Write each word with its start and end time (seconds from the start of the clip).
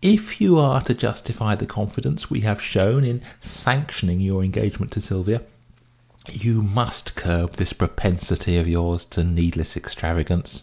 If 0.00 0.40
you 0.40 0.58
are 0.58 0.80
to 0.80 0.94
justify 0.94 1.54
the 1.54 1.66
confidence 1.66 2.30
we 2.30 2.40
have 2.40 2.62
shown 2.62 3.04
in 3.04 3.20
sanctioning 3.42 4.18
your 4.18 4.42
engagement 4.42 4.92
to 4.92 5.00
Sylvia, 5.02 5.42
you 6.32 6.62
must 6.62 7.16
curb 7.16 7.56
this 7.56 7.74
propensity 7.74 8.56
of 8.56 8.66
yours 8.66 9.04
to 9.04 9.22
needless 9.22 9.76
extravagance." 9.76 10.62